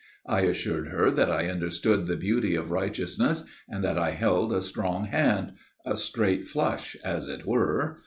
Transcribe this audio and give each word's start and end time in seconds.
I 0.25 0.39
assured 0.41 0.87
her 0.87 1.11
that 1.11 1.29
I 1.29 1.45
understood 1.47 2.07
the 2.07 2.15
beauty 2.17 2.55
of 2.55 2.71
righteousness, 2.71 3.43
and 3.69 3.83
that 3.83 3.99
I 3.99 4.09
held 4.13 4.51
a 4.51 4.63
strong 4.63 5.05
hand 5.05 5.53
a 5.85 5.95
straight 5.95 6.47
flush, 6.47 6.97
as 7.05 7.27
it 7.27 7.45
were. 7.45 7.99